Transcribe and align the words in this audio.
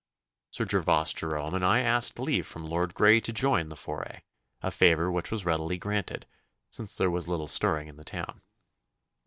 Sir 0.49 0.65
Gervas 0.65 1.13
Jerome 1.13 1.53
and 1.53 1.63
I 1.63 1.81
asked 1.81 2.17
leave 2.17 2.47
from 2.47 2.65
Lord 2.65 2.95
Grey 2.95 3.19
to 3.19 3.31
join 3.31 3.69
the 3.69 3.75
foray 3.75 4.23
a 4.59 4.71
favour 4.71 5.11
which 5.11 5.29
was 5.29 5.45
readily 5.45 5.77
granted, 5.77 6.25
since 6.71 6.95
there 6.95 7.11
was 7.11 7.27
little 7.27 7.47
stirring 7.47 7.87
in 7.87 7.97
the 7.97 8.03
town. 8.03 8.41